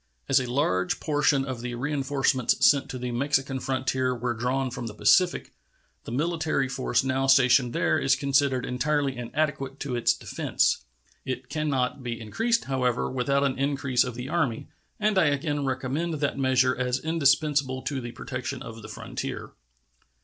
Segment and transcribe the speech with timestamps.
[0.27, 4.87] As a large portion of the reenforcements sent to the Mexican frontier were drawn from
[4.87, 5.53] the Pacific,
[6.05, 10.85] the military force now stationed there is considered entirely inadequate to its defense.
[11.23, 14.69] It can not be increased, however, without an increase of the Army,
[14.99, 19.51] and I again recommend that measure as indispensable to the protection of the frontier.